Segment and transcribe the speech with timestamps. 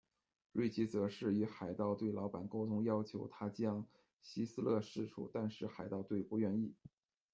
[0.53, 3.85] 瑞奇则是与海盗队老板沟通，要求他将
[4.19, 6.73] 希斯勒释出，但是海盗队不愿意。